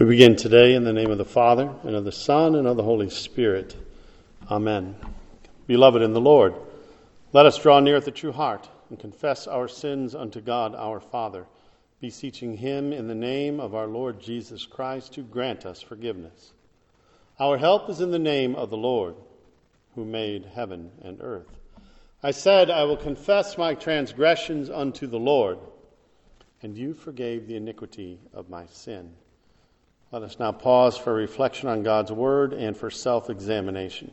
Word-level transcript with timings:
We 0.00 0.06
begin 0.06 0.34
today 0.34 0.74
in 0.74 0.84
the 0.84 0.94
name 0.94 1.10
of 1.10 1.18
the 1.18 1.26
Father, 1.26 1.74
and 1.82 1.94
of 1.94 2.06
the 2.06 2.10
Son, 2.10 2.54
and 2.54 2.66
of 2.66 2.78
the 2.78 2.82
Holy 2.82 3.10
Spirit. 3.10 3.76
Amen. 4.50 4.96
Beloved 5.66 6.00
in 6.00 6.14
the 6.14 6.20
Lord, 6.22 6.54
let 7.34 7.44
us 7.44 7.58
draw 7.58 7.80
near 7.80 7.96
with 7.96 8.08
a 8.08 8.10
true 8.10 8.32
heart 8.32 8.66
and 8.88 8.98
confess 8.98 9.46
our 9.46 9.68
sins 9.68 10.14
unto 10.14 10.40
God 10.40 10.74
our 10.74 11.00
Father, 11.00 11.44
beseeching 12.00 12.56
Him 12.56 12.94
in 12.94 13.08
the 13.08 13.14
name 13.14 13.60
of 13.60 13.74
our 13.74 13.86
Lord 13.86 14.22
Jesus 14.22 14.64
Christ 14.64 15.12
to 15.12 15.20
grant 15.20 15.66
us 15.66 15.82
forgiveness. 15.82 16.54
Our 17.38 17.58
help 17.58 17.90
is 17.90 18.00
in 18.00 18.10
the 18.10 18.18
name 18.18 18.56
of 18.56 18.70
the 18.70 18.78
Lord, 18.78 19.16
who 19.96 20.06
made 20.06 20.46
heaven 20.54 20.92
and 21.02 21.18
earth. 21.20 21.58
I 22.22 22.30
said, 22.30 22.70
I 22.70 22.84
will 22.84 22.96
confess 22.96 23.58
my 23.58 23.74
transgressions 23.74 24.70
unto 24.70 25.06
the 25.06 25.18
Lord, 25.18 25.58
and 26.62 26.74
you 26.74 26.94
forgave 26.94 27.46
the 27.46 27.56
iniquity 27.56 28.18
of 28.32 28.48
my 28.48 28.64
sin. 28.64 29.12
Let 30.12 30.24
us 30.24 30.40
now 30.40 30.50
pause 30.50 30.98
for 30.98 31.14
reflection 31.14 31.68
on 31.68 31.84
God's 31.84 32.10
Word 32.10 32.52
and 32.52 32.76
for 32.76 32.90
self 32.90 33.30
examination. 33.30 34.10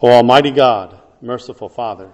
O 0.00 0.08
Almighty 0.08 0.50
God, 0.50 0.98
merciful 1.20 1.68
Father, 1.68 2.12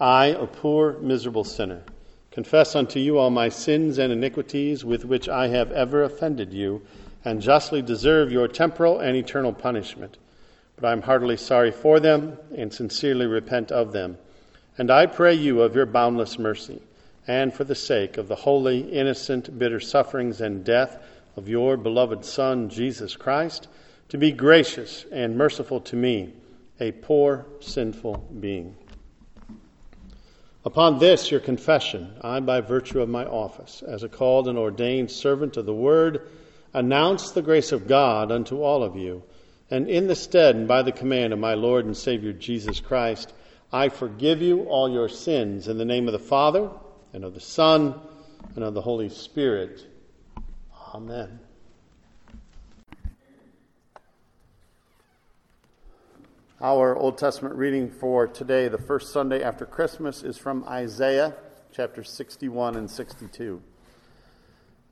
I, 0.00 0.26
a 0.26 0.46
poor, 0.46 0.98
miserable 0.98 1.44
sinner, 1.44 1.84
confess 2.32 2.74
unto 2.74 2.98
you 2.98 3.18
all 3.18 3.30
my 3.30 3.50
sins 3.50 3.98
and 3.98 4.12
iniquities 4.12 4.84
with 4.84 5.04
which 5.04 5.28
I 5.28 5.46
have 5.46 5.70
ever 5.70 6.02
offended 6.02 6.52
you, 6.52 6.82
and 7.24 7.40
justly 7.40 7.82
deserve 7.82 8.32
your 8.32 8.48
temporal 8.48 8.98
and 8.98 9.16
eternal 9.16 9.52
punishment 9.52 10.16
but 10.80 10.88
I 10.88 10.92
am 10.92 11.02
heartily 11.02 11.36
sorry 11.36 11.70
for 11.70 12.00
them 12.00 12.38
and 12.56 12.72
sincerely 12.72 13.26
repent 13.26 13.70
of 13.70 13.92
them. 13.92 14.16
And 14.78 14.90
I 14.90 15.06
pray 15.06 15.34
you 15.34 15.60
of 15.60 15.74
your 15.74 15.86
boundless 15.86 16.38
mercy, 16.38 16.80
and 17.26 17.52
for 17.52 17.64
the 17.64 17.74
sake 17.74 18.16
of 18.16 18.28
the 18.28 18.34
holy, 18.34 18.80
innocent, 18.80 19.58
bitter 19.58 19.80
sufferings 19.80 20.40
and 20.40 20.64
death 20.64 21.02
of 21.36 21.48
your 21.48 21.76
beloved 21.76 22.24
Son, 22.24 22.70
Jesus 22.70 23.14
Christ, 23.14 23.68
to 24.08 24.16
be 24.16 24.32
gracious 24.32 25.04
and 25.12 25.36
merciful 25.36 25.80
to 25.82 25.96
me, 25.96 26.32
a 26.80 26.92
poor, 26.92 27.46
sinful 27.60 28.28
being. 28.40 28.74
Upon 30.64 30.98
this, 30.98 31.30
your 31.30 31.40
confession, 31.40 32.14
I, 32.22 32.40
by 32.40 32.60
virtue 32.60 33.00
of 33.00 33.08
my 33.08 33.24
office, 33.24 33.82
as 33.86 34.02
a 34.02 34.08
called 34.08 34.48
and 34.48 34.58
ordained 34.58 35.10
servant 35.10 35.56
of 35.56 35.66
the 35.66 35.74
Word, 35.74 36.28
announce 36.72 37.30
the 37.30 37.42
grace 37.42 37.72
of 37.72 37.86
God 37.86 38.32
unto 38.32 38.62
all 38.62 38.82
of 38.82 38.96
you 38.96 39.22
and 39.70 39.88
in 39.88 40.08
the 40.08 40.16
stead 40.16 40.56
and 40.56 40.66
by 40.66 40.82
the 40.82 40.92
command 40.92 41.32
of 41.32 41.38
my 41.38 41.54
Lord 41.54 41.86
and 41.86 41.96
Savior 41.96 42.32
Jesus 42.32 42.80
Christ, 42.80 43.32
I 43.72 43.88
forgive 43.88 44.42
you 44.42 44.64
all 44.64 44.90
your 44.90 45.08
sins 45.08 45.68
in 45.68 45.78
the 45.78 45.84
name 45.84 46.08
of 46.08 46.12
the 46.12 46.18
Father, 46.18 46.70
and 47.12 47.24
of 47.24 47.34
the 47.34 47.40
Son, 47.40 48.00
and 48.56 48.64
of 48.64 48.74
the 48.74 48.80
Holy 48.80 49.08
Spirit. 49.08 49.86
Amen. 50.92 51.38
Our 56.60 56.96
Old 56.96 57.16
Testament 57.16 57.54
reading 57.54 57.90
for 57.90 58.26
today, 58.26 58.68
the 58.68 58.76
first 58.76 59.12
Sunday 59.12 59.42
after 59.42 59.64
Christmas, 59.64 60.22
is 60.22 60.36
from 60.36 60.64
Isaiah 60.64 61.34
chapter 61.72 62.02
61 62.02 62.76
and 62.76 62.90
62. 62.90 63.62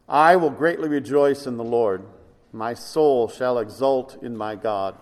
I 0.08 0.36
will 0.36 0.50
greatly 0.50 0.88
rejoice 0.88 1.46
in 1.46 1.56
the 1.56 1.64
Lord. 1.64 2.04
My 2.52 2.74
soul 2.74 3.28
shall 3.28 3.58
exult 3.58 4.22
in 4.22 4.36
my 4.36 4.56
God. 4.56 4.96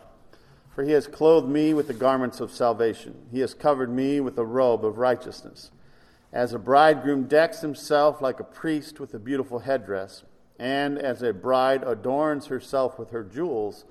For 0.74 0.84
he 0.84 0.92
has 0.92 1.06
clothed 1.06 1.48
me 1.48 1.72
with 1.72 1.86
the 1.86 1.94
garments 1.94 2.40
of 2.40 2.50
salvation. 2.50 3.26
He 3.32 3.40
has 3.40 3.54
covered 3.54 3.90
me 3.90 4.20
with 4.20 4.36
a 4.36 4.44
robe 4.44 4.84
of 4.84 4.98
righteousness. 4.98 5.70
As 6.32 6.52
a 6.52 6.58
bridegroom 6.58 7.24
decks 7.24 7.62
himself 7.62 8.20
like 8.20 8.40
a 8.40 8.44
priest 8.44 9.00
with 9.00 9.14
a 9.14 9.18
beautiful 9.18 9.60
headdress, 9.60 10.24
and 10.58 10.98
as 10.98 11.22
a 11.22 11.32
bride 11.32 11.82
adorns 11.82 12.46
herself 12.46 12.98
with 12.98 13.10
her 13.10 13.24
jewels, 13.24 13.84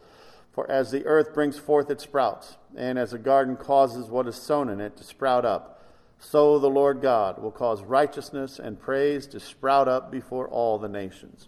for 0.51 0.69
as 0.69 0.91
the 0.91 1.05
earth 1.05 1.33
brings 1.33 1.57
forth 1.57 1.89
its 1.89 2.03
sprouts, 2.03 2.57
and 2.75 2.99
as 2.99 3.13
a 3.13 3.17
garden 3.17 3.55
causes 3.55 4.07
what 4.07 4.27
is 4.27 4.35
sown 4.35 4.69
in 4.69 4.79
it 4.79 4.95
to 4.97 5.03
sprout 5.03 5.43
up, 5.43 5.83
so 6.19 6.59
the 6.59 6.69
Lord 6.69 7.01
God 7.01 7.41
will 7.41 7.51
cause 7.51 7.81
righteousness 7.83 8.59
and 8.59 8.79
praise 8.79 9.27
to 9.27 9.39
sprout 9.39 9.87
up 9.87 10.11
before 10.11 10.47
all 10.47 10.77
the 10.77 10.87
nations. 10.87 11.47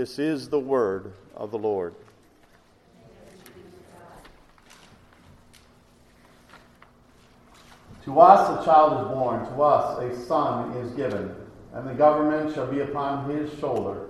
This 0.00 0.18
is 0.18 0.48
the 0.48 0.58
word 0.58 1.12
of 1.36 1.50
the 1.50 1.58
Lord. 1.58 1.94
To 8.06 8.18
us 8.18 8.62
a 8.62 8.64
child 8.64 9.02
is 9.02 9.14
born, 9.14 9.44
to 9.44 9.62
us 9.62 10.02
a 10.02 10.26
son 10.26 10.74
is 10.78 10.90
given, 10.92 11.34
and 11.74 11.86
the 11.86 11.92
government 11.92 12.54
shall 12.54 12.66
be 12.66 12.80
upon 12.80 13.28
his 13.28 13.52
shoulder, 13.58 14.06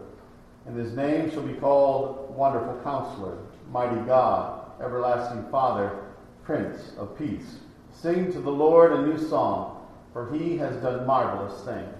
and 0.65 0.77
his 0.77 0.95
name 0.95 1.29
shall 1.29 1.43
be 1.43 1.55
called 1.55 2.37
Wonderful 2.37 2.81
Counselor, 2.85 3.39
Mighty 3.73 4.01
God, 4.03 4.71
Everlasting 4.81 5.51
Father, 5.51 6.05
Prince 6.45 6.93
of 6.99 7.19
Peace. 7.19 7.57
Sing 7.93 8.33
to 8.33 8.41
the 8.41 8.49
Lord 8.49 8.93
a 8.93 9.05
new 9.05 9.19
song, 9.19 9.89
for 10.13 10.33
he 10.33 10.57
has 10.57 10.77
done 10.77 11.05
marvelous 11.05 11.65
things. 11.65 12.00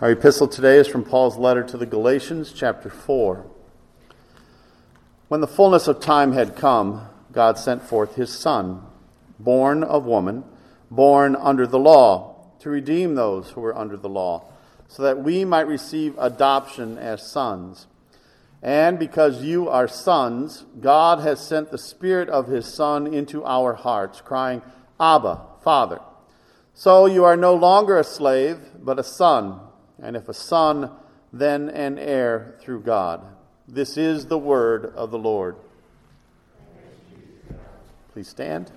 Our 0.00 0.10
epistle 0.10 0.48
today 0.48 0.78
is 0.78 0.88
from 0.88 1.04
Paul's 1.04 1.36
letter 1.36 1.62
to 1.62 1.76
the 1.76 1.86
Galatians, 1.86 2.52
chapter 2.52 2.90
4. 2.90 3.46
When 5.28 5.40
the 5.40 5.46
fullness 5.46 5.86
of 5.86 6.00
time 6.00 6.32
had 6.32 6.56
come, 6.56 7.06
God 7.30 7.58
sent 7.58 7.80
forth 7.80 8.16
his 8.16 8.36
Son, 8.36 8.82
born 9.38 9.84
of 9.84 10.04
woman, 10.04 10.42
born 10.90 11.36
under 11.36 11.64
the 11.64 11.78
law, 11.78 12.50
to 12.58 12.70
redeem 12.70 13.14
those 13.14 13.50
who 13.50 13.60
were 13.60 13.78
under 13.78 13.96
the 13.96 14.08
law, 14.08 14.42
so 14.88 15.04
that 15.04 15.22
we 15.22 15.44
might 15.44 15.68
receive 15.68 16.18
adoption 16.18 16.98
as 16.98 17.30
sons. 17.30 17.86
And 18.64 18.98
because 18.98 19.44
you 19.44 19.68
are 19.68 19.86
sons, 19.86 20.64
God 20.80 21.20
has 21.20 21.38
sent 21.38 21.70
the 21.70 21.78
Spirit 21.78 22.28
of 22.28 22.48
his 22.48 22.66
Son 22.66 23.06
into 23.06 23.44
our 23.44 23.74
hearts, 23.74 24.20
crying, 24.20 24.60
Abba, 24.98 25.42
Father. 25.62 26.00
So 26.74 27.06
you 27.06 27.24
are 27.24 27.36
no 27.36 27.54
longer 27.54 27.96
a 27.96 28.02
slave, 28.02 28.58
but 28.82 28.98
a 28.98 29.04
son 29.04 29.60
and 30.02 30.16
if 30.16 30.28
a 30.28 30.34
son, 30.34 30.90
then 31.32 31.68
an 31.70 31.98
heir 31.98 32.54
through 32.60 32.80
God. 32.80 33.24
This 33.66 33.96
is 33.96 34.26
the 34.26 34.38
word 34.38 34.86
of 34.94 35.10
the 35.10 35.18
Lord. 35.18 35.56
Please 38.12 38.28
stand. 38.28 38.70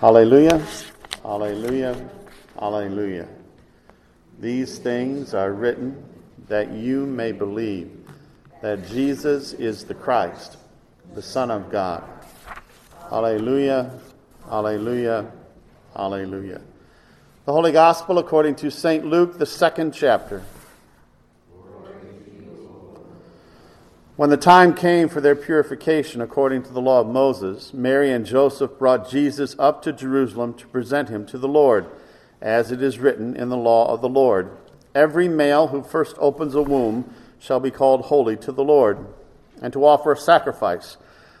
Hallelujah, 0.00 0.64
hallelujah, 1.24 2.08
hallelujah. 2.58 3.26
These 4.38 4.78
things 4.78 5.34
are 5.34 5.52
written 5.52 6.04
that 6.46 6.70
you 6.70 7.04
may 7.04 7.32
believe 7.32 7.90
that 8.62 8.86
Jesus 8.88 9.52
is 9.54 9.84
the 9.84 9.94
Christ, 9.94 10.56
the 11.14 11.22
Son 11.22 11.50
of 11.50 11.70
God. 11.70 12.04
Hallelujah, 13.10 13.98
hallelujah, 14.48 15.32
hallelujah. 15.96 16.60
The 17.48 17.54
Holy 17.54 17.72
Gospel 17.72 18.18
according 18.18 18.56
to 18.56 18.70
St. 18.70 19.06
Luke, 19.06 19.38
the 19.38 19.46
second 19.46 19.92
chapter. 19.92 20.42
When 24.16 24.28
the 24.28 24.36
time 24.36 24.74
came 24.74 25.08
for 25.08 25.22
their 25.22 25.34
purification 25.34 26.20
according 26.20 26.64
to 26.64 26.72
the 26.74 26.82
law 26.82 27.00
of 27.00 27.06
Moses, 27.06 27.72
Mary 27.72 28.12
and 28.12 28.26
Joseph 28.26 28.78
brought 28.78 29.08
Jesus 29.08 29.56
up 29.58 29.80
to 29.84 29.94
Jerusalem 29.94 30.52
to 30.58 30.66
present 30.66 31.08
him 31.08 31.24
to 31.24 31.38
the 31.38 31.48
Lord, 31.48 31.86
as 32.42 32.70
it 32.70 32.82
is 32.82 32.98
written 32.98 33.34
in 33.34 33.48
the 33.48 33.56
law 33.56 33.90
of 33.94 34.02
the 34.02 34.10
Lord 34.10 34.50
Every 34.94 35.26
male 35.26 35.68
who 35.68 35.82
first 35.82 36.16
opens 36.18 36.54
a 36.54 36.60
womb 36.60 37.14
shall 37.38 37.60
be 37.60 37.70
called 37.70 38.02
holy 38.02 38.36
to 38.36 38.52
the 38.52 38.62
Lord, 38.62 39.06
and 39.62 39.72
to 39.72 39.86
offer 39.86 40.12
a 40.12 40.18
sacrifice 40.18 40.98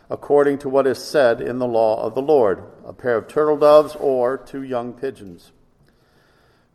according 0.08 0.56
to 0.60 0.70
what 0.70 0.86
is 0.86 0.96
said 0.96 1.42
in 1.42 1.58
the 1.58 1.68
law 1.68 2.02
of 2.02 2.14
the 2.14 2.22
Lord 2.22 2.62
a 2.86 2.94
pair 2.94 3.18
of 3.18 3.28
turtle 3.28 3.58
doves 3.58 3.94
or 3.96 4.38
two 4.38 4.62
young 4.62 4.94
pigeons. 4.94 5.52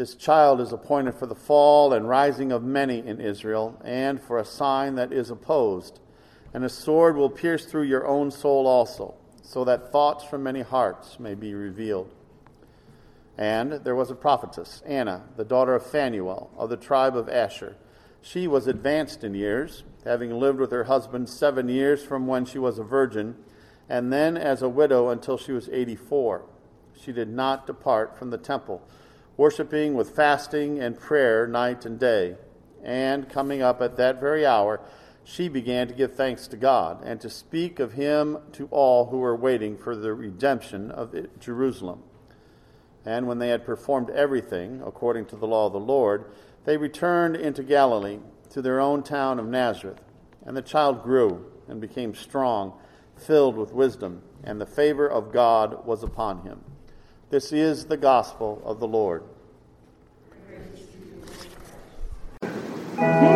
this 0.00 0.14
child 0.14 0.62
is 0.62 0.72
appointed 0.72 1.14
for 1.14 1.26
the 1.26 1.34
fall 1.34 1.92
and 1.92 2.08
rising 2.08 2.52
of 2.52 2.62
many 2.62 3.06
in 3.06 3.20
Israel, 3.20 3.78
and 3.84 4.18
for 4.18 4.38
a 4.38 4.44
sign 4.46 4.94
that 4.94 5.12
is 5.12 5.28
opposed. 5.28 6.00
And 6.54 6.64
a 6.64 6.70
sword 6.70 7.18
will 7.18 7.28
pierce 7.28 7.66
through 7.66 7.82
your 7.82 8.06
own 8.06 8.30
soul 8.30 8.66
also, 8.66 9.12
so 9.42 9.62
that 9.64 9.92
thoughts 9.92 10.24
from 10.24 10.42
many 10.42 10.62
hearts 10.62 11.20
may 11.20 11.34
be 11.34 11.52
revealed. 11.52 12.10
And 13.36 13.72
there 13.72 13.94
was 13.94 14.10
a 14.10 14.14
prophetess, 14.14 14.82
Anna, 14.86 15.24
the 15.36 15.44
daughter 15.44 15.74
of 15.74 15.84
Phanuel, 15.84 16.50
of 16.56 16.70
the 16.70 16.78
tribe 16.78 17.14
of 17.14 17.28
Asher. 17.28 17.76
She 18.22 18.48
was 18.48 18.66
advanced 18.66 19.22
in 19.22 19.34
years, 19.34 19.84
having 20.06 20.30
lived 20.30 20.60
with 20.60 20.72
her 20.72 20.84
husband 20.84 21.28
seven 21.28 21.68
years 21.68 22.02
from 22.02 22.26
when 22.26 22.46
she 22.46 22.58
was 22.58 22.78
a 22.78 22.84
virgin, 22.84 23.36
and 23.86 24.10
then 24.10 24.38
as 24.38 24.62
a 24.62 24.68
widow 24.70 25.10
until 25.10 25.36
she 25.36 25.52
was 25.52 25.68
84. 25.68 26.46
She 26.98 27.12
did 27.12 27.28
not 27.28 27.66
depart 27.66 28.18
from 28.18 28.30
the 28.30 28.38
temple 28.38 28.80
worshiping 29.40 29.94
with 29.94 30.14
fasting 30.14 30.78
and 30.80 31.00
prayer 31.00 31.46
night 31.46 31.86
and 31.86 31.98
day. 31.98 32.36
And 32.84 33.26
coming 33.26 33.62
up 33.62 33.80
at 33.80 33.96
that 33.96 34.20
very 34.20 34.44
hour, 34.44 34.82
she 35.24 35.48
began 35.48 35.88
to 35.88 35.94
give 35.94 36.14
thanks 36.14 36.46
to 36.48 36.58
God 36.58 37.02
and 37.02 37.18
to 37.22 37.30
speak 37.30 37.80
of 37.80 37.94
him 37.94 38.36
to 38.52 38.68
all 38.70 39.06
who 39.06 39.16
were 39.16 39.34
waiting 39.34 39.78
for 39.78 39.96
the 39.96 40.12
redemption 40.12 40.90
of 40.90 41.16
Jerusalem. 41.40 42.02
And 43.06 43.26
when 43.26 43.38
they 43.38 43.48
had 43.48 43.64
performed 43.64 44.10
everything 44.10 44.82
according 44.84 45.24
to 45.28 45.36
the 45.36 45.46
law 45.46 45.68
of 45.68 45.72
the 45.72 45.80
Lord, 45.80 46.30
they 46.66 46.76
returned 46.76 47.34
into 47.34 47.62
Galilee 47.62 48.18
to 48.50 48.60
their 48.60 48.78
own 48.78 49.02
town 49.02 49.38
of 49.38 49.46
Nazareth. 49.46 50.02
And 50.44 50.54
the 50.54 50.60
child 50.60 51.02
grew 51.02 51.50
and 51.66 51.80
became 51.80 52.14
strong, 52.14 52.74
filled 53.16 53.56
with 53.56 53.72
wisdom, 53.72 54.20
and 54.44 54.60
the 54.60 54.66
favor 54.66 55.08
of 55.08 55.32
God 55.32 55.86
was 55.86 56.02
upon 56.02 56.42
him. 56.42 56.62
This 57.30 57.52
is 57.52 57.86
the 57.86 57.96
gospel 57.96 58.60
of 58.66 58.80
the 58.80 58.88
Lord. 58.88 59.22
Angels 63.02 63.29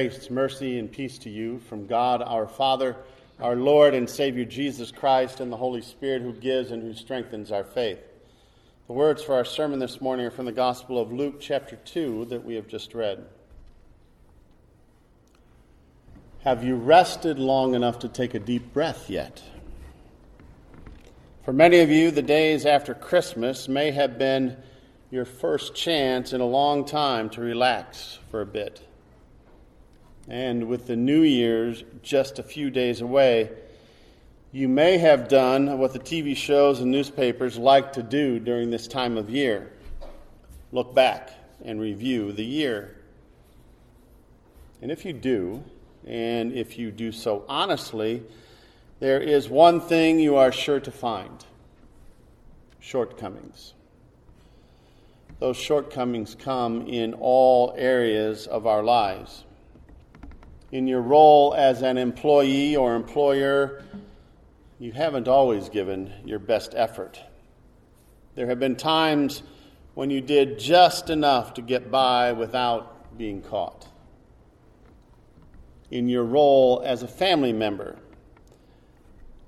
Grace, 0.00 0.30
mercy, 0.30 0.78
and 0.78 0.90
peace 0.90 1.18
to 1.18 1.28
you 1.28 1.58
from 1.58 1.86
God 1.86 2.22
our 2.22 2.48
Father, 2.48 2.96
our 3.38 3.54
Lord 3.54 3.92
and 3.92 4.08
Savior 4.08 4.46
Jesus 4.46 4.90
Christ, 4.90 5.40
and 5.40 5.52
the 5.52 5.58
Holy 5.58 5.82
Spirit 5.82 6.22
who 6.22 6.32
gives 6.32 6.70
and 6.70 6.82
who 6.82 6.94
strengthens 6.94 7.52
our 7.52 7.64
faith. 7.64 7.98
The 8.86 8.94
words 8.94 9.22
for 9.22 9.34
our 9.34 9.44
sermon 9.44 9.78
this 9.78 10.00
morning 10.00 10.24
are 10.24 10.30
from 10.30 10.46
the 10.46 10.52
Gospel 10.52 10.98
of 10.98 11.12
Luke, 11.12 11.38
chapter 11.38 11.76
2, 11.76 12.24
that 12.30 12.42
we 12.42 12.54
have 12.54 12.66
just 12.66 12.94
read. 12.94 13.26
Have 16.44 16.64
you 16.64 16.76
rested 16.76 17.38
long 17.38 17.74
enough 17.74 17.98
to 17.98 18.08
take 18.08 18.32
a 18.32 18.38
deep 18.38 18.72
breath 18.72 19.10
yet? 19.10 19.42
For 21.44 21.52
many 21.52 21.80
of 21.80 21.90
you, 21.90 22.10
the 22.10 22.22
days 22.22 22.64
after 22.64 22.94
Christmas 22.94 23.68
may 23.68 23.90
have 23.90 24.16
been 24.16 24.56
your 25.10 25.26
first 25.26 25.74
chance 25.74 26.32
in 26.32 26.40
a 26.40 26.46
long 26.46 26.86
time 26.86 27.28
to 27.28 27.42
relax 27.42 28.18
for 28.30 28.40
a 28.40 28.46
bit. 28.46 28.86
And 30.28 30.68
with 30.68 30.86
the 30.86 30.96
New 30.96 31.22
Year's 31.22 31.82
just 32.02 32.38
a 32.38 32.42
few 32.42 32.70
days 32.70 33.00
away, 33.00 33.50
you 34.52 34.68
may 34.68 34.98
have 34.98 35.28
done 35.28 35.78
what 35.78 35.92
the 35.92 35.98
TV 35.98 36.36
shows 36.36 36.80
and 36.80 36.90
newspapers 36.90 37.56
like 37.56 37.92
to 37.94 38.02
do 38.02 38.38
during 38.38 38.70
this 38.70 38.86
time 38.88 39.16
of 39.16 39.30
year 39.30 39.72
look 40.72 40.94
back 40.94 41.30
and 41.64 41.80
review 41.80 42.32
the 42.32 42.44
year. 42.44 42.96
And 44.82 44.90
if 44.90 45.04
you 45.04 45.12
do, 45.12 45.64
and 46.06 46.52
if 46.52 46.78
you 46.78 46.90
do 46.90 47.12
so 47.12 47.44
honestly, 47.48 48.22
there 48.98 49.20
is 49.20 49.48
one 49.48 49.80
thing 49.80 50.18
you 50.18 50.36
are 50.36 50.52
sure 50.52 50.80
to 50.80 50.90
find 50.90 51.44
shortcomings. 52.78 53.74
Those 55.38 55.56
shortcomings 55.56 56.34
come 56.34 56.86
in 56.86 57.14
all 57.14 57.74
areas 57.76 58.46
of 58.46 58.66
our 58.66 58.82
lives. 58.82 59.44
In 60.72 60.86
your 60.86 61.02
role 61.02 61.52
as 61.54 61.82
an 61.82 61.98
employee 61.98 62.76
or 62.76 62.94
employer, 62.94 63.82
you 64.78 64.92
haven't 64.92 65.26
always 65.26 65.68
given 65.68 66.12
your 66.24 66.38
best 66.38 66.74
effort. 66.76 67.20
There 68.36 68.46
have 68.46 68.60
been 68.60 68.76
times 68.76 69.42
when 69.94 70.10
you 70.10 70.20
did 70.20 70.60
just 70.60 71.10
enough 71.10 71.54
to 71.54 71.62
get 71.62 71.90
by 71.90 72.32
without 72.32 73.18
being 73.18 73.42
caught. 73.42 73.88
In 75.90 76.08
your 76.08 76.22
role 76.24 76.80
as 76.84 77.02
a 77.02 77.08
family 77.08 77.52
member, 77.52 77.98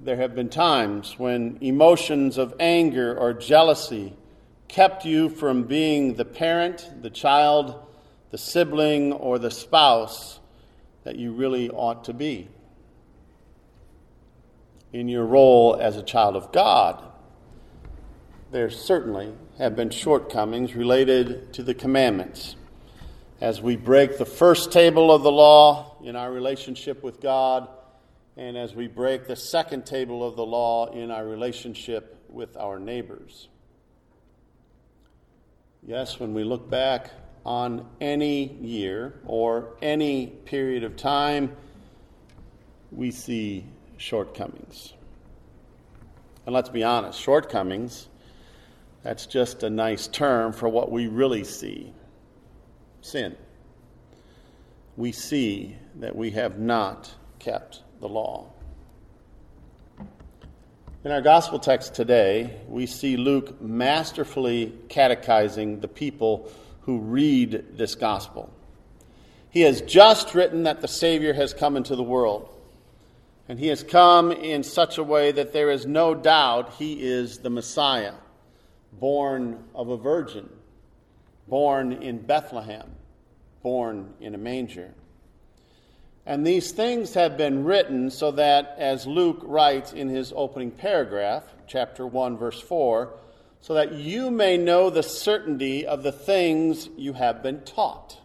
there 0.00 0.16
have 0.16 0.34
been 0.34 0.48
times 0.48 1.16
when 1.20 1.56
emotions 1.60 2.36
of 2.36 2.52
anger 2.58 3.16
or 3.16 3.32
jealousy 3.32 4.16
kept 4.66 5.04
you 5.04 5.28
from 5.28 5.62
being 5.62 6.14
the 6.14 6.24
parent, 6.24 6.90
the 7.00 7.10
child, 7.10 7.80
the 8.30 8.38
sibling, 8.38 9.12
or 9.12 9.38
the 9.38 9.52
spouse 9.52 10.40
that 11.04 11.16
you 11.16 11.32
really 11.32 11.70
ought 11.70 12.04
to 12.04 12.12
be. 12.12 12.48
In 14.92 15.08
your 15.08 15.24
role 15.24 15.76
as 15.80 15.96
a 15.96 16.02
child 16.02 16.36
of 16.36 16.52
God, 16.52 17.02
there 18.50 18.68
certainly 18.68 19.32
have 19.58 19.74
been 19.74 19.90
shortcomings 19.90 20.74
related 20.74 21.54
to 21.54 21.62
the 21.62 21.74
commandments. 21.74 22.56
As 23.40 23.60
we 23.60 23.76
break 23.76 24.18
the 24.18 24.26
first 24.26 24.70
table 24.70 25.10
of 25.10 25.22
the 25.22 25.32
law 25.32 25.96
in 26.04 26.14
our 26.14 26.30
relationship 26.30 27.02
with 27.02 27.20
God, 27.20 27.68
and 28.36 28.56
as 28.56 28.74
we 28.74 28.86
break 28.86 29.26
the 29.26 29.36
second 29.36 29.84
table 29.84 30.26
of 30.26 30.36
the 30.36 30.46
law 30.46 30.86
in 30.92 31.10
our 31.10 31.26
relationship 31.26 32.24
with 32.28 32.56
our 32.56 32.78
neighbors. 32.78 33.48
Yes, 35.84 36.20
when 36.20 36.32
we 36.32 36.44
look 36.44 36.70
back 36.70 37.10
on 37.44 37.86
any 38.00 38.52
year 38.60 39.20
or 39.24 39.74
any 39.82 40.26
period 40.26 40.84
of 40.84 40.96
time, 40.96 41.54
we 42.90 43.10
see 43.10 43.64
shortcomings. 43.96 44.92
And 46.46 46.54
let's 46.54 46.68
be 46.68 46.84
honest, 46.84 47.20
shortcomings, 47.20 48.08
that's 49.02 49.26
just 49.26 49.62
a 49.62 49.70
nice 49.70 50.06
term 50.06 50.52
for 50.52 50.68
what 50.68 50.90
we 50.90 51.06
really 51.06 51.44
see 51.44 51.92
sin. 53.00 53.36
We 54.96 55.12
see 55.12 55.76
that 55.96 56.14
we 56.14 56.30
have 56.32 56.58
not 56.58 57.12
kept 57.38 57.82
the 58.00 58.08
law. 58.08 58.52
In 61.04 61.10
our 61.10 61.20
gospel 61.20 61.58
text 61.58 61.94
today, 61.94 62.60
we 62.68 62.86
see 62.86 63.16
Luke 63.16 63.60
masterfully 63.60 64.72
catechizing 64.88 65.80
the 65.80 65.88
people 65.88 66.48
who 66.84 66.98
read 66.98 67.76
this 67.76 67.94
gospel. 67.94 68.52
He 69.50 69.62
has 69.62 69.82
just 69.82 70.34
written 70.34 70.62
that 70.62 70.80
the 70.80 70.88
Savior 70.88 71.34
has 71.34 71.52
come 71.52 71.76
into 71.76 71.94
the 71.94 72.02
world, 72.02 72.48
and 73.48 73.58
he 73.58 73.68
has 73.68 73.82
come 73.82 74.32
in 74.32 74.62
such 74.62 74.98
a 74.98 75.02
way 75.02 75.32
that 75.32 75.52
there 75.52 75.70
is 75.70 75.86
no 75.86 76.14
doubt 76.14 76.74
he 76.78 76.94
is 76.94 77.38
the 77.38 77.50
Messiah, 77.50 78.14
born 78.92 79.64
of 79.74 79.88
a 79.88 79.96
virgin, 79.96 80.48
born 81.48 81.92
in 81.92 82.18
Bethlehem, 82.18 82.90
born 83.62 84.14
in 84.20 84.34
a 84.34 84.38
manger. 84.38 84.94
And 86.24 86.46
these 86.46 86.70
things 86.70 87.14
have 87.14 87.36
been 87.36 87.64
written 87.64 88.10
so 88.10 88.30
that, 88.32 88.76
as 88.78 89.06
Luke 89.06 89.40
writes 89.42 89.92
in 89.92 90.08
his 90.08 90.32
opening 90.34 90.70
paragraph, 90.70 91.44
chapter 91.66 92.06
1, 92.06 92.38
verse 92.38 92.60
4, 92.60 93.12
so 93.62 93.74
that 93.74 93.92
you 93.92 94.30
may 94.30 94.58
know 94.58 94.90
the 94.90 95.04
certainty 95.04 95.86
of 95.86 96.02
the 96.02 96.12
things 96.12 96.88
you 96.96 97.12
have 97.12 97.42
been 97.42 97.60
taught. 97.60 98.18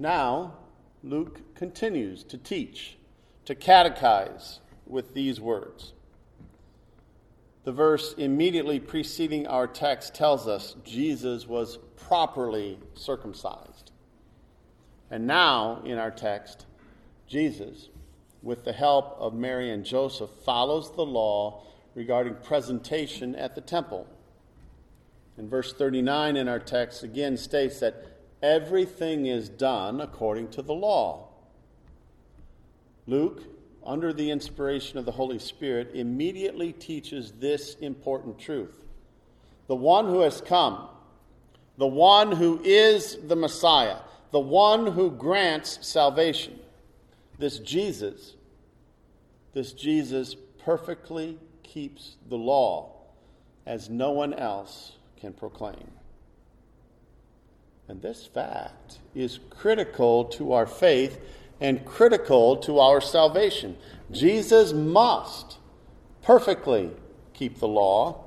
Now, 0.00 0.54
Luke 1.04 1.54
continues 1.54 2.24
to 2.24 2.36
teach, 2.36 2.96
to 3.44 3.54
catechize 3.54 4.58
with 4.84 5.14
these 5.14 5.40
words. 5.40 5.92
The 7.62 7.72
verse 7.72 8.14
immediately 8.18 8.80
preceding 8.80 9.46
our 9.46 9.68
text 9.68 10.12
tells 10.12 10.48
us 10.48 10.74
Jesus 10.84 11.46
was 11.46 11.78
properly 11.96 12.80
circumcised. 12.94 13.92
And 15.08 15.28
now, 15.28 15.82
in 15.84 15.98
our 15.98 16.10
text, 16.10 16.66
Jesus, 17.28 17.90
with 18.42 18.64
the 18.64 18.72
help 18.72 19.16
of 19.20 19.34
Mary 19.34 19.70
and 19.70 19.84
Joseph, 19.84 20.30
follows 20.44 20.90
the 20.96 21.06
law 21.06 21.66
regarding 21.94 22.34
presentation 22.36 23.34
at 23.34 23.54
the 23.54 23.60
temple. 23.60 24.06
And 25.36 25.48
verse 25.48 25.72
39 25.72 26.36
in 26.36 26.48
our 26.48 26.58
text 26.58 27.02
again 27.02 27.36
states 27.36 27.80
that 27.80 28.04
everything 28.42 29.26
is 29.26 29.48
done 29.48 30.00
according 30.00 30.48
to 30.50 30.62
the 30.62 30.74
law. 30.74 31.28
Luke, 33.06 33.42
under 33.84 34.12
the 34.12 34.30
inspiration 34.30 34.98
of 34.98 35.04
the 35.04 35.12
Holy 35.12 35.38
Spirit, 35.38 35.92
immediately 35.94 36.72
teaches 36.72 37.32
this 37.32 37.74
important 37.76 38.38
truth. 38.38 38.84
The 39.66 39.76
one 39.76 40.06
who 40.06 40.20
has 40.20 40.40
come, 40.40 40.88
the 41.78 41.86
one 41.86 42.32
who 42.32 42.60
is 42.62 43.16
the 43.26 43.36
Messiah, 43.36 43.98
the 44.30 44.40
one 44.40 44.86
who 44.86 45.10
grants 45.10 45.78
salvation. 45.86 46.58
This 47.38 47.58
Jesus, 47.58 48.34
this 49.54 49.72
Jesus 49.72 50.36
perfectly 50.58 51.38
keeps 51.72 52.16
the 52.28 52.36
law 52.36 52.92
as 53.66 53.88
no 53.88 54.10
one 54.10 54.34
else 54.34 54.92
can 55.20 55.32
proclaim. 55.32 55.90
And 57.88 58.02
this 58.02 58.26
fact 58.26 58.98
is 59.14 59.38
critical 59.50 60.24
to 60.24 60.52
our 60.52 60.66
faith 60.66 61.20
and 61.60 61.84
critical 61.84 62.56
to 62.56 62.78
our 62.78 63.00
salvation. 63.00 63.76
Jesus 64.10 64.72
must 64.72 65.58
perfectly 66.22 66.90
keep 67.34 67.58
the 67.58 67.68
law 67.68 68.24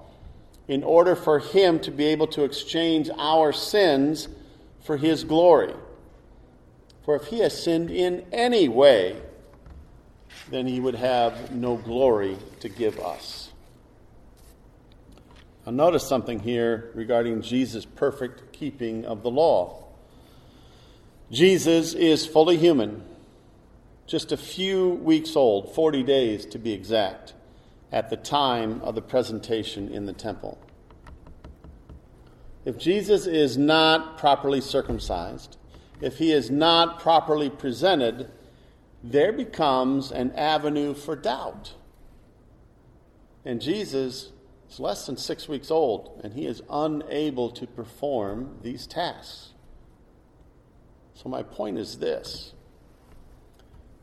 in 0.68 0.84
order 0.84 1.16
for 1.16 1.40
him 1.40 1.80
to 1.80 1.92
be 1.92 2.06
able 2.06 2.28
to 2.28 2.44
exchange 2.44 3.10
our 3.18 3.52
sins 3.52 4.30
for 4.82 4.98
his 4.98 5.24
glory. 5.24 5.74
For 7.04 7.16
if 7.16 7.26
he 7.26 7.40
has 7.40 7.62
sinned 7.62 7.92
in 7.92 8.26
any 8.32 8.70
way, 8.70 9.22
then 10.50 10.68
he 10.68 10.80
would 10.80 10.96
have 10.96 11.52
no 11.52 11.78
glory 11.78 12.38
to 12.60 12.70
give 12.70 13.00
us. 13.00 13.50
Now, 15.66 15.72
notice 15.72 16.06
something 16.06 16.40
here 16.40 16.92
regarding 16.94 17.42
Jesus' 17.42 17.86
perfect 17.86 18.52
keeping 18.52 19.06
of 19.06 19.24
the 19.24 19.32
law. 19.32 19.86
Jesus 21.32 21.94
is 21.94 22.26
fully 22.26 22.58
human, 22.58 23.04
just 24.06 24.32
a 24.32 24.38
few 24.38 24.90
weeks 24.90 25.36
old, 25.36 25.74
40 25.74 26.04
days 26.04 26.46
to 26.48 26.60
be 26.60 26.74
exact, 26.74 27.34
at 27.92 28.10
the 28.10 28.18
time 28.18 28.82
of 28.82 28.96
the 28.96 29.02
presentation 29.02 29.90
in 29.90 30.06
the 30.06 30.14
temple. 30.14 30.60
If 32.66 32.78
Jesus 32.78 33.26
is 33.26 33.58
not 33.58 34.18
properly 34.18 34.62
circumcised, 34.62 35.58
if 36.02 36.18
he 36.18 36.32
is 36.32 36.52
not 36.52 37.00
properly 37.00 37.50
presented, 37.50 38.30
there 39.04 39.34
becomes 39.34 40.12
an 40.12 40.32
avenue 40.32 40.94
for 40.94 41.16
doubt. 41.16 41.74
And 43.44 43.62
Jesus 43.62 44.32
is 44.70 44.80
less 44.80 45.06
than 45.06 45.18
six 45.18 45.50
weeks 45.50 45.70
old, 45.70 46.22
and 46.24 46.34
he 46.34 46.48
is 46.48 46.64
unable 46.70 47.50
to 47.52 47.68
perform 47.68 48.58
these 48.62 48.88
tasks. 48.88 49.50
So, 51.16 51.30
my 51.30 51.44
point 51.44 51.78
is 51.78 51.98
this 51.98 52.54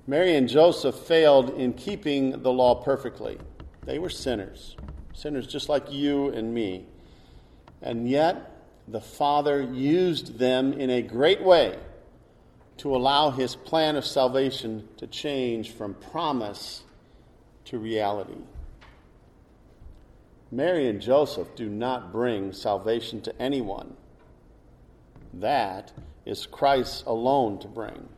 Mary 0.06 0.36
and 0.36 0.48
Joseph 0.48 0.94
failed 0.94 1.50
in 1.50 1.72
keeping 1.72 2.42
the 2.42 2.52
law 2.52 2.74
perfectly. 2.74 3.38
They 3.86 3.98
were 3.98 4.10
sinners, 4.10 4.76
sinners 5.14 5.46
just 5.46 5.70
like 5.70 5.90
you 5.90 6.28
and 6.28 6.52
me. 6.52 6.84
And 7.80 8.08
yet, 8.08 8.62
the 8.86 9.00
Father 9.00 9.62
used 9.62 10.38
them 10.38 10.74
in 10.74 10.90
a 10.90 11.00
great 11.00 11.42
way 11.42 11.78
to 12.80 12.96
allow 12.96 13.30
his 13.30 13.54
plan 13.54 13.94
of 13.94 14.06
salvation 14.06 14.88
to 14.96 15.06
change 15.06 15.70
from 15.70 15.92
promise 15.92 16.82
to 17.66 17.78
reality. 17.78 18.40
Mary 20.50 20.88
and 20.88 20.98
Joseph 20.98 21.54
do 21.54 21.68
not 21.68 22.10
bring 22.10 22.54
salvation 22.54 23.20
to 23.20 23.38
anyone. 23.38 23.94
That 25.34 25.92
is 26.24 26.46
Christ 26.46 27.04
alone 27.06 27.58
to 27.58 27.68
bring. 27.68 28.08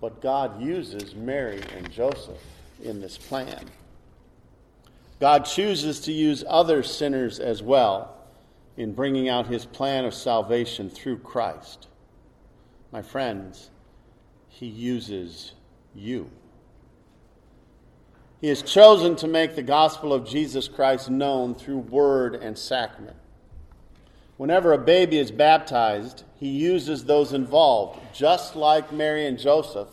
But 0.00 0.22
God 0.22 0.62
uses 0.62 1.14
Mary 1.14 1.60
and 1.76 1.90
Joseph 1.92 2.42
in 2.82 3.02
this 3.02 3.18
plan. 3.18 3.66
God 5.20 5.44
chooses 5.44 6.00
to 6.00 6.12
use 6.12 6.42
other 6.48 6.82
sinners 6.82 7.38
as 7.38 7.62
well 7.62 8.16
in 8.78 8.94
bringing 8.94 9.28
out 9.28 9.46
his 9.46 9.66
plan 9.66 10.06
of 10.06 10.14
salvation 10.14 10.88
through 10.88 11.18
Christ. 11.18 11.88
My 12.92 13.00
friends, 13.00 13.70
he 14.48 14.66
uses 14.66 15.52
you. 15.94 16.30
He 18.42 18.48
has 18.48 18.60
chosen 18.60 19.16
to 19.16 19.26
make 19.26 19.54
the 19.54 19.62
gospel 19.62 20.12
of 20.12 20.26
Jesus 20.26 20.68
Christ 20.68 21.08
known 21.08 21.54
through 21.54 21.78
word 21.78 22.34
and 22.34 22.58
sacrament. 22.58 23.16
Whenever 24.36 24.72
a 24.72 24.78
baby 24.78 25.18
is 25.18 25.30
baptized, 25.30 26.24
he 26.38 26.48
uses 26.48 27.04
those 27.04 27.32
involved, 27.32 28.00
just 28.12 28.56
like 28.56 28.92
Mary 28.92 29.26
and 29.26 29.38
Joseph, 29.38 29.88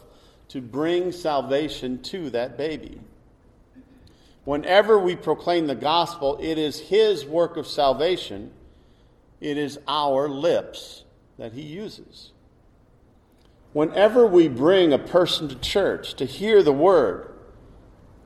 to 0.50 0.60
bring 0.60 1.12
salvation 1.12 2.02
to 2.02 2.30
that 2.32 2.58
baby. 2.58 3.00
Whenever 4.44 4.98
we 4.98 5.16
proclaim 5.16 5.68
the 5.68 5.76
gospel, 5.76 6.38
it 6.42 6.58
is 6.58 6.80
his 6.80 7.26
work 7.26 7.56
of 7.56 7.68
salvation, 7.68 8.52
it 9.40 9.58
is 9.58 9.80
our 9.88 10.28
lips 10.28 11.04
that 11.38 11.54
he 11.54 11.62
uses. 11.62 12.32
Whenever 13.74 14.26
we 14.26 14.48
bring 14.48 14.92
a 14.92 14.98
person 14.98 15.48
to 15.48 15.56
church 15.56 16.16
to 16.16 16.26
hear 16.26 16.64
the 16.64 16.74
word, 16.74 17.32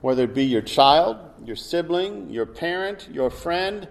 whether 0.02 0.24
it 0.24 0.34
be 0.34 0.46
your 0.46 0.62
child, 0.62 1.18
your 1.44 1.56
sibling, 1.56 2.30
your 2.30 2.46
parent, 2.46 3.10
your 3.12 3.30
friend, 3.30 3.88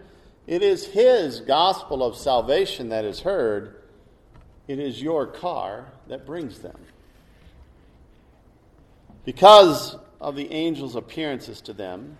it 0.47 0.63
is 0.63 0.87
His 0.87 1.41
gospel 1.41 2.03
of 2.03 2.17
salvation 2.17 2.89
that 2.89 3.05
is 3.05 3.21
heard. 3.21 3.83
It 4.67 4.79
is 4.79 5.03
your 5.03 5.27
car 5.27 5.93
that 6.09 6.25
brings 6.25 6.61
them. 6.61 6.79
Because 9.25 9.97
of 10.21 10.37
the 10.37 10.51
angel's 10.51 10.97
appearances 10.97 11.61
to 11.63 11.73
them, 11.73 12.19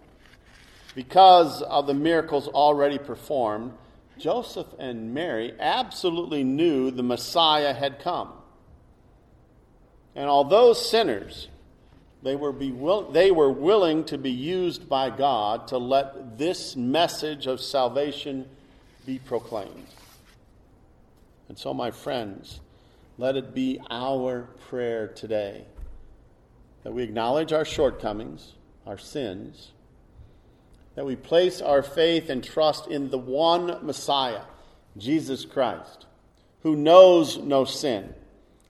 because 0.95 1.63
of 1.63 1.87
the 1.87 1.95
miracles 1.95 2.49
already 2.49 2.99
performed, 2.99 3.73
Joseph 4.19 4.67
and 4.79 5.15
Mary 5.15 5.55
absolutely 5.59 6.45
knew 6.45 6.91
the 6.91 7.03
Messiah 7.03 7.73
had 7.73 7.99
come. 7.99 8.33
And 10.15 10.29
although 10.29 10.73
sinners, 10.73 11.49
they 12.23 12.37
were, 12.37 12.53
be 12.53 12.71
will, 12.71 13.11
they 13.11 13.31
were 13.31 13.51
willing 13.51 14.05
to 14.05 14.19
be 14.19 14.31
used 14.31 14.89
by 14.89 15.11
God 15.11 15.69
to 15.69 15.79
let 15.79 16.39
this 16.39 16.77
message 16.77 17.47
of 17.47 17.61
salvation 17.61 18.49
be 19.07 19.19
proclaimed. 19.19 19.87
And 21.49 21.59
so, 21.59 21.75
my 21.75 21.91
friends, 21.91 22.61
let 23.19 23.37
it 23.37 23.55
be 23.55 23.81
our 23.91 24.49
prayer 24.69 25.09
today 25.09 25.65
that 26.85 26.93
we 26.93 27.03
acknowledge 27.03 27.53
our 27.53 27.65
shortcomings, 27.65 28.55
our 28.87 28.99
sins, 28.99 29.71
that 30.95 31.07
we 31.07 31.17
place 31.17 31.61
our 31.61 31.83
faith 31.83 32.29
and 32.29 32.43
trust 32.43 32.89
in 32.89 33.11
the 33.11 33.19
one 33.19 33.79
Messiah, 33.85 34.43
Jesus 34.97 35.45
Christ, 35.45 36.07
who 36.63 36.77
knows 36.77 37.39
no 37.39 37.65
sin 37.65 38.15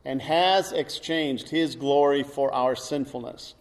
and 0.04 0.20
has 0.22 0.72
exchanged 0.72 1.48
his 1.48 1.76
glory 1.76 2.22
for 2.22 2.52
our 2.52 2.74
sinfulness 2.74 3.54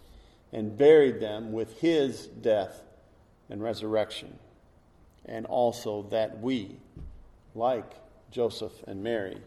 and 0.52 0.78
buried 0.78 1.20
them 1.20 1.52
with 1.52 1.80
his 1.80 2.28
death 2.28 2.82
and 3.50 3.62
resurrection. 3.62 4.38
And 5.26 5.46
also 5.46 6.04
that 6.10 6.42
we, 6.42 6.78
like 7.54 7.94
Joseph 8.32 8.74
and 8.88 9.04
Mary, 9.04 9.38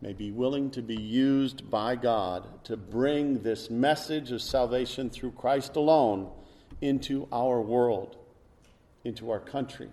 may 0.00 0.12
be 0.12 0.32
willing 0.32 0.70
to 0.70 0.82
be 0.82 0.96
used 0.96 1.70
by 1.70 1.94
God 1.94 2.64
to 2.64 2.76
bring 2.76 3.42
this 3.42 3.70
message 3.70 4.32
of 4.32 4.42
salvation 4.42 5.10
through 5.10 5.32
Christ 5.32 5.76
alone 5.76 6.30
into 6.80 7.28
our 7.30 7.60
world, 7.60 8.16
into 9.04 9.30
our 9.30 9.38
country, 9.38 9.90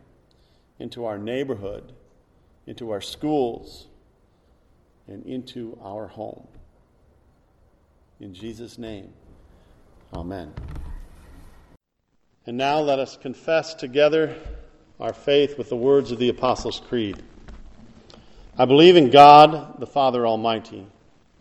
into 0.79 1.05
our 1.05 1.17
neighborhood, 1.19 1.93
into 2.65 2.89
our 2.89 3.01
schools 3.01 3.88
and 5.09 5.25
into 5.25 5.77
our 5.81 6.07
home. 6.07 6.47
In 8.19 8.33
Jesus' 8.33 8.77
name, 8.77 9.11
amen. 10.13 10.53
And 12.45 12.57
now 12.57 12.79
let 12.79 12.99
us 12.99 13.17
confess 13.17 13.73
together 13.73 14.35
our 14.99 15.13
faith 15.13 15.57
with 15.57 15.69
the 15.69 15.75
words 15.75 16.11
of 16.11 16.19
the 16.19 16.29
Apostles' 16.29 16.81
Creed. 16.87 17.23
I 18.57 18.65
believe 18.65 18.97
in 18.97 19.09
God, 19.09 19.79
the 19.79 19.87
Father 19.87 20.27
Almighty, 20.27 20.85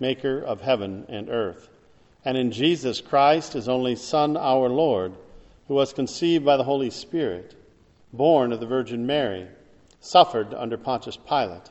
maker 0.00 0.40
of 0.40 0.60
heaven 0.60 1.04
and 1.08 1.28
earth, 1.28 1.68
and 2.24 2.38
in 2.38 2.52
Jesus 2.52 3.00
Christ, 3.00 3.52
his 3.52 3.68
only 3.68 3.96
Son, 3.96 4.36
our 4.36 4.68
Lord, 4.68 5.14
who 5.66 5.74
was 5.74 5.92
conceived 5.92 6.44
by 6.44 6.56
the 6.56 6.64
Holy 6.64 6.90
Spirit, 6.90 7.54
born 8.12 8.52
of 8.52 8.60
the 8.60 8.66
Virgin 8.66 9.06
Mary, 9.06 9.48
suffered 10.00 10.54
under 10.54 10.78
Pontius 10.78 11.16
Pilate 11.16 11.70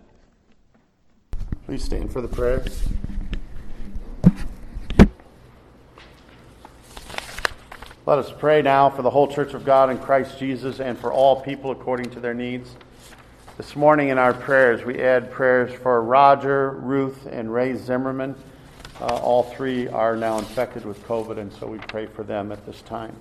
Please 1.71 1.85
stand 1.85 2.11
for 2.11 2.19
the 2.19 2.27
prayer. 2.27 2.61
Let 8.05 8.19
us 8.19 8.29
pray 8.37 8.61
now 8.61 8.89
for 8.89 9.03
the 9.03 9.09
whole 9.09 9.29
Church 9.29 9.53
of 9.53 9.63
God 9.63 9.89
in 9.89 9.97
Christ 9.97 10.37
Jesus 10.37 10.81
and 10.81 10.97
for 10.97 11.13
all 11.13 11.39
people 11.39 11.71
according 11.71 12.09
to 12.09 12.19
their 12.19 12.33
needs. 12.33 12.75
This 13.55 13.73
morning 13.77 14.09
in 14.09 14.17
our 14.17 14.33
prayers, 14.33 14.83
we 14.83 14.99
add 14.99 15.31
prayers 15.31 15.73
for 15.73 16.03
Roger, 16.03 16.71
Ruth, 16.71 17.25
and 17.25 17.53
Ray 17.53 17.77
Zimmerman. 17.77 18.35
Uh, 18.99 19.05
all 19.05 19.43
three 19.43 19.87
are 19.87 20.17
now 20.17 20.39
infected 20.39 20.83
with 20.83 21.01
COVID, 21.07 21.37
and 21.37 21.53
so 21.53 21.67
we 21.67 21.77
pray 21.77 22.05
for 22.05 22.23
them 22.23 22.51
at 22.51 22.65
this 22.65 22.81
time. 22.81 23.15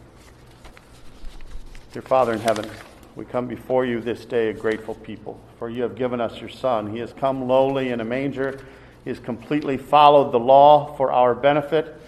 Dear 1.93 2.03
Father 2.03 2.33
in 2.33 2.41
heaven, 2.41 2.69
we 3.17 3.25
come 3.25 3.47
before 3.47 3.85
you 3.85 4.01
this 4.01 4.25
day 4.25 4.49
a 4.49 4.53
grateful 4.53 4.95
people, 4.95 5.41
for 5.59 5.69
you 5.69 5.83
have 5.83 5.97
given 5.97 6.21
us 6.21 6.41
your 6.41 6.49
Son. 6.49 6.93
He 6.93 6.99
has 7.01 7.13
come 7.13 7.47
lowly 7.47 7.91
in 7.91 8.01
a 8.01 8.05
manger. 8.05 8.61
He 9.05 9.11
has 9.11 9.19
completely 9.19 9.77
followed 9.77 10.33
the 10.33 10.39
law 10.39 10.95
for 10.97 11.11
our 11.11 11.35
benefit, 11.35 12.01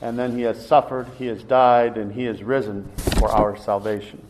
and 0.00 0.18
then 0.18 0.36
he 0.36 0.42
has 0.42 0.64
suffered, 0.64 1.08
he 1.18 1.26
has 1.26 1.42
died, 1.42 1.96
and 1.96 2.12
he 2.12 2.24
has 2.24 2.42
risen 2.42 2.90
for 3.18 3.30
our 3.30 3.56
salvation. 3.56 4.24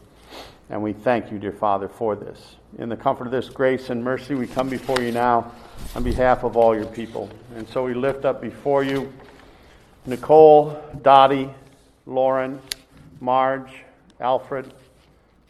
And 0.68 0.82
we 0.82 0.92
thank 0.92 1.30
you, 1.30 1.38
dear 1.38 1.52
Father, 1.52 1.88
for 1.88 2.16
this. 2.16 2.56
In 2.78 2.88
the 2.88 2.96
comfort 2.96 3.26
of 3.26 3.32
this 3.32 3.48
grace 3.48 3.90
and 3.90 4.02
mercy, 4.02 4.34
we 4.34 4.46
come 4.46 4.68
before 4.68 5.00
you 5.00 5.12
now 5.12 5.52
on 5.94 6.02
behalf 6.02 6.42
of 6.42 6.56
all 6.56 6.74
your 6.74 6.86
people. 6.86 7.30
And 7.54 7.68
so 7.68 7.84
we 7.84 7.94
lift 7.94 8.24
up 8.24 8.40
before 8.40 8.82
you 8.82 9.12
Nicole, 10.06 10.80
Dottie, 11.02 11.50
Lauren, 12.06 12.60
Marge, 13.20 13.70
Alfred, 14.20 14.72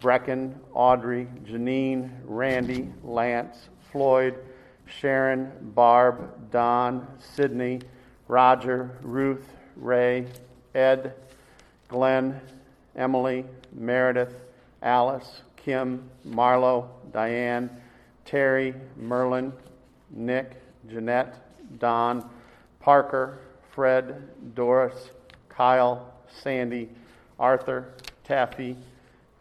Brecken, 0.00 0.54
Audrey, 0.74 1.26
Janine, 1.44 2.10
Randy, 2.24 2.92
Lance, 3.02 3.68
Floyd, 3.90 4.36
Sharon, 4.86 5.50
Barb, 5.74 6.50
Don, 6.50 7.06
Sydney, 7.34 7.80
Roger, 8.28 8.98
Ruth, 9.02 9.46
Ray, 9.76 10.26
Ed, 10.74 11.14
Glenn, 11.88 12.40
Emily, 12.94 13.44
Meredith, 13.72 14.34
Alice, 14.82 15.42
Kim, 15.56 16.08
Marlo, 16.26 16.88
Diane, 17.12 17.70
Terry, 18.24 18.74
Merlin, 18.96 19.52
Nick, 20.10 20.52
Jeanette, 20.88 21.36
Don, 21.78 22.28
Parker, 22.80 23.38
Fred, 23.74 24.54
Doris, 24.54 25.10
Kyle, 25.48 26.12
Sandy, 26.42 26.88
Arthur, 27.38 27.92
Taffy, 28.24 28.76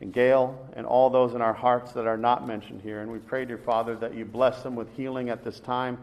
and 0.06 0.13
Gail 0.13 0.56
and 0.76 0.86
all 0.86 1.10
those 1.10 1.34
in 1.34 1.41
our 1.41 1.54
hearts 1.54 1.91
that 1.94 2.06
are 2.06 2.18
not 2.18 2.46
mentioned 2.46 2.80
here. 2.84 3.02
And 3.02 3.12
we 3.12 3.18
pray, 3.18 3.44
dear 3.44 3.58
Father, 3.58 3.96
that 3.96 4.13
you 4.13 4.24
bless 4.24 4.62
them 4.62 4.76
with 4.76 4.96
healing 4.96 5.30
at 5.30 5.44
this 5.44 5.60
time. 5.60 5.98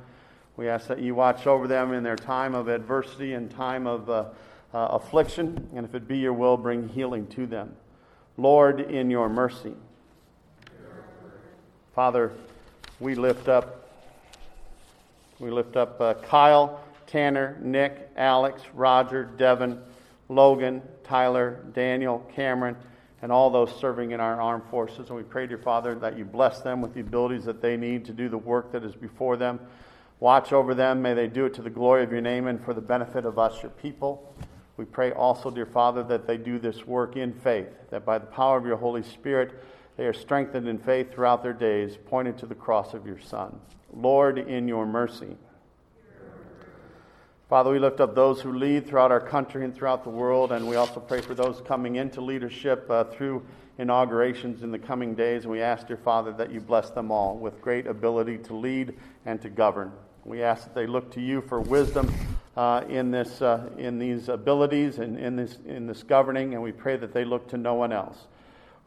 We 0.57 0.69
ask 0.69 0.89
that 0.89 0.99
you 0.99 1.15
watch 1.15 1.47
over 1.47 1.69
them 1.69 1.93
in 1.93 2.03
their 2.03 2.17
time 2.17 2.57
of 2.57 2.67
adversity 2.67 3.35
and 3.35 3.49
time 3.49 3.87
of 3.87 4.11
uh, 4.11 4.25
uh, 4.75 4.89
affliction, 4.91 5.69
and 5.77 5.87
if 5.87 5.95
it 5.95 6.09
be 6.09 6.19
your 6.19 6.33
will, 6.33 6.57
bring 6.57 6.89
healing 6.89 7.29
to 7.29 7.47
them. 7.47 7.77
Lord, 8.37 8.81
in 8.81 9.09
your 9.09 9.29
mercy. 9.29 9.75
Father, 11.95 12.33
we 12.99 13.15
lift 13.15 13.49
up 13.49 13.87
We 15.39 15.51
lift 15.51 15.77
up 15.77 16.01
uh, 16.01 16.15
Kyle, 16.15 16.81
Tanner, 17.07 17.57
Nick, 17.61 18.11
Alex, 18.17 18.63
Roger, 18.75 19.25
Devin, 19.25 19.81
Logan, 20.29 20.83
Tyler, 21.05 21.65
Daniel, 21.73 22.29
Cameron, 22.35 22.77
and 23.23 23.31
all 23.31 23.51
those 23.51 23.75
serving 23.81 24.11
in 24.11 24.21
our 24.21 24.41
armed 24.41 24.65
forces. 24.71 25.09
And 25.09 25.17
we 25.17 25.23
pray, 25.23 25.47
dear 25.47 25.59
Father, 25.59 25.95
that 25.95 26.19
you 26.19 26.25
bless 26.25 26.61
them 26.61 26.83
with 26.83 26.93
the 26.93 27.01
abilities 27.01 27.45
that 27.45 27.63
they 27.63 27.77
need 27.77 28.05
to 28.07 28.13
do 28.13 28.29
the 28.29 28.37
work 28.37 28.73
that 28.73 28.85
is 28.85 28.97
before 28.97 29.37
them. 29.37 29.61
Watch 30.19 30.53
over 30.53 30.75
them. 30.75 31.01
May 31.01 31.15
they 31.15 31.29
do 31.29 31.47
it 31.47 31.55
to 31.55 31.63
the 31.63 31.71
glory 31.71 32.03
of 32.03 32.13
your 32.13 32.21
name 32.21 32.49
and 32.49 32.63
for 32.65 32.75
the 32.75 32.81
benefit 32.81 33.25
of 33.25 33.39
us, 33.39 33.63
your 33.63 33.71
people. 33.71 34.35
We 34.77 34.85
pray 34.85 35.13
also, 35.13 35.51
dear 35.51 35.67
Father, 35.67 36.03
that 36.05 36.27
they 36.27 36.37
do 36.37 36.59
this 36.59 36.87
work 36.87 37.17
in 37.17 37.33
faith, 37.33 37.69
that 37.91 38.05
by 38.05 38.19
the 38.19 38.27
power 38.27 38.59
of 38.59 38.67
your 38.67 38.77
Holy 38.77 39.03
Spirit, 39.03 39.63
they 39.97 40.07
are 40.07 40.13
strengthened 40.13 40.67
in 40.67 40.79
faith 40.79 41.13
throughout 41.13 41.43
their 41.43 41.53
days, 41.53 41.97
pointed 42.07 42.39
to 42.39 42.47
the 42.47 42.55
cross 42.55 42.95
of 42.95 43.07
your 43.07 43.21
Son. 43.21 43.61
Lord, 43.93 44.39
in 44.39 44.67
your 44.67 44.87
mercy. 44.87 45.37
Father, 47.53 47.71
we 47.71 47.79
lift 47.79 48.01
up 48.01 48.15
those 48.15 48.41
who 48.41 48.51
lead 48.55 48.87
throughout 48.87 49.13
our 49.13 49.21
country 49.21 49.63
and 49.63 49.75
throughout 49.75 50.05
the 50.05 50.09
world, 50.09 50.53
and 50.53 50.67
we 50.67 50.77
also 50.77 51.01
pray 51.01 51.21
for 51.21 51.35
those 51.35 51.61
coming 51.67 51.97
into 51.97 52.23
leadership 52.23 52.91
uh, 52.91 53.05
through 53.05 53.45
inaugurations 53.77 54.63
in 54.63 54.71
the 54.71 54.79
coming 54.79 55.15
days. 55.15 55.43
And 55.43 55.53
we 55.53 55.61
ask, 55.61 55.87
dear 55.87 55.99
Father, 55.99 56.33
that 56.33 56.51
you 56.51 56.61
bless 56.61 56.89
them 56.89 57.11
all 57.11 57.37
with 57.37 57.61
great 57.61 57.87
ability 57.87 58.39
to 58.39 58.55
lead 58.55 58.95
and 59.27 59.39
to 59.43 59.51
govern. 59.51 59.93
We 60.25 60.43
ask 60.43 60.65
that 60.65 60.75
they 60.75 60.87
look 60.87 61.13
to 61.13 61.21
you 61.21 61.43
for 61.43 61.61
wisdom 61.61 62.11
uh, 62.57 62.85
in, 62.89 63.11
this, 63.11 63.43
uh, 63.43 63.69
in 63.77 63.99
these 63.99 64.31
abilities 64.31 64.99
and 64.99 65.19
in 65.19 65.37
this, 65.37 65.59
in 65.67 65.87
this 65.87 66.03
governing, 66.03 66.55
and 66.55 66.63
we 66.63 66.73
pray 66.73 66.97
that 66.97 67.13
they 67.13 67.27
look 67.27 67.49
to 67.49 67.59
no 67.59 67.75
one 67.75 67.93
else. 67.93 68.29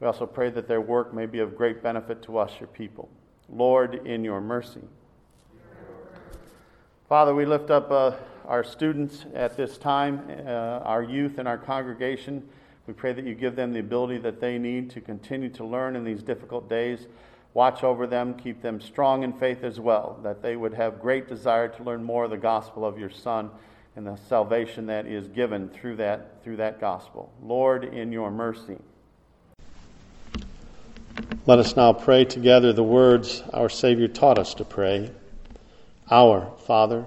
We 0.00 0.08
also 0.08 0.26
pray 0.26 0.50
that 0.50 0.66
their 0.66 0.80
work 0.80 1.14
may 1.14 1.26
be 1.26 1.38
of 1.38 1.56
great 1.56 1.84
benefit 1.84 2.20
to 2.22 2.38
us, 2.38 2.50
your 2.58 2.66
people. 2.66 3.08
Lord, 3.48 4.04
in 4.08 4.24
your 4.24 4.40
mercy. 4.40 4.82
Father, 7.08 7.32
we 7.32 7.46
lift 7.46 7.70
up 7.70 7.92
uh, 7.92 8.10
our 8.46 8.64
students 8.64 9.24
at 9.34 9.56
this 9.56 9.78
time, 9.78 10.28
uh, 10.46 10.50
our 10.84 11.02
youth 11.02 11.38
and 11.38 11.48
our 11.48 11.58
congregation. 11.58 12.48
We 12.86 12.94
pray 12.94 13.12
that 13.12 13.24
you 13.24 13.34
give 13.34 13.56
them 13.56 13.72
the 13.72 13.80
ability 13.80 14.18
that 14.18 14.40
they 14.40 14.58
need 14.58 14.90
to 14.90 15.00
continue 15.00 15.48
to 15.50 15.64
learn 15.64 15.96
in 15.96 16.04
these 16.04 16.22
difficult 16.22 16.68
days. 16.68 17.06
Watch 17.54 17.82
over 17.82 18.06
them, 18.06 18.34
keep 18.34 18.62
them 18.62 18.80
strong 18.80 19.22
in 19.22 19.32
faith 19.32 19.64
as 19.64 19.80
well, 19.80 20.20
that 20.22 20.42
they 20.42 20.56
would 20.56 20.74
have 20.74 21.00
great 21.00 21.26
desire 21.26 21.68
to 21.68 21.82
learn 21.82 22.04
more 22.04 22.24
of 22.24 22.30
the 22.30 22.36
gospel 22.36 22.84
of 22.84 22.98
your 22.98 23.10
Son 23.10 23.50
and 23.96 24.06
the 24.06 24.16
salvation 24.28 24.86
that 24.86 25.06
is 25.06 25.26
given 25.28 25.68
through 25.70 25.96
that, 25.96 26.44
through 26.44 26.56
that 26.58 26.80
gospel. 26.80 27.32
Lord, 27.42 27.84
in 27.84 28.12
your 28.12 28.30
mercy. 28.30 28.76
Let 31.46 31.58
us 31.58 31.76
now 31.76 31.92
pray 31.92 32.24
together 32.24 32.72
the 32.72 32.82
words 32.82 33.42
our 33.52 33.70
Savior 33.70 34.08
taught 34.08 34.38
us 34.38 34.54
to 34.54 34.64
pray. 34.64 35.10
Our 36.10 36.52
Father, 36.66 37.06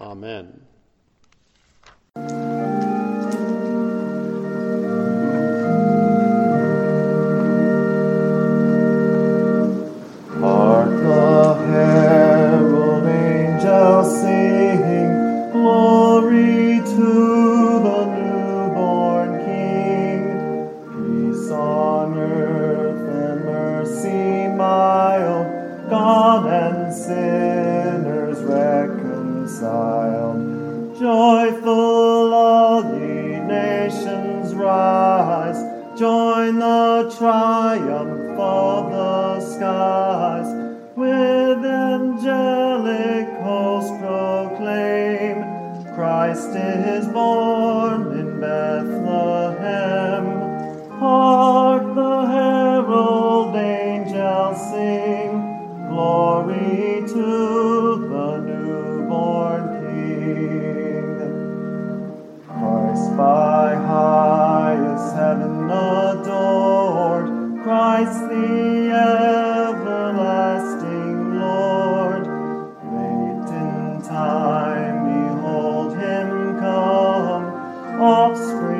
Amen. 0.00 0.66
Reconciled. 29.60 30.98
Joyful 30.98 32.34
all 32.34 32.84
ye 32.84 33.38
nations 33.40 34.54
rise, 34.54 35.58
join 35.98 36.58
the 36.58 37.14
triumph 37.18 38.38
of 38.38 38.90
the 38.90 39.40
skies. 39.40 40.46
With 40.96 41.64
angelic 41.64 43.28
host 43.42 43.92
proclaim, 44.00 45.44
Christ 45.94 46.50
is 46.56 47.06
born 47.08 48.05
offspring 78.36 78.75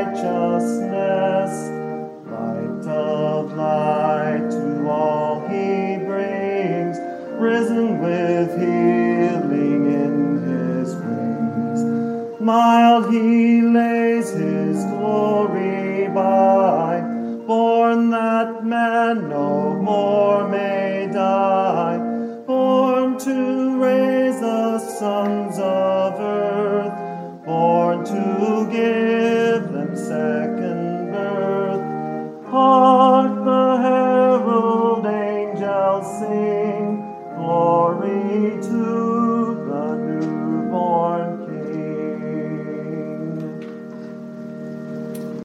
righteousness, 0.00 1.52
light 2.30 2.86
of 2.86 3.52
light 3.52 4.50
to 4.50 4.88
all 4.88 5.40
he 5.48 5.98
brings, 6.04 6.98
risen 7.38 8.00
with 8.00 8.50
healing 8.58 9.84
in 9.92 10.42
his 10.48 10.94
wings. 10.94 12.40
Mild 12.40 13.12
he 13.12 13.60
lays 13.60 14.30
his 14.30 14.84
glory 14.84 16.08
by, 16.08 17.00
born 17.46 18.10
that 18.10 18.64
man 18.64 19.28
no 19.28 19.74
more 19.74 20.48
may 20.48 21.10
die, 21.12 21.98
born 22.46 23.18
to 23.18 23.82
raise 23.82 24.40
the 24.40 24.78
sons 24.78 25.58
of 25.58 26.18
earth, 26.20 27.44
born 27.44 28.04
to 28.04 28.68
give 28.72 29.39